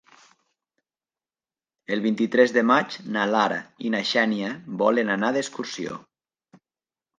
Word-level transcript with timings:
El 1.97 2.01
vint-i-tres 2.05 2.55
de 2.57 2.63
maig 2.71 2.97
na 3.19 3.27
Lara 3.35 3.61
i 3.89 3.93
na 3.97 4.01
Xènia 4.15 4.51
volen 4.83 5.15
anar 5.19 5.33
d'excursió. 5.39 6.03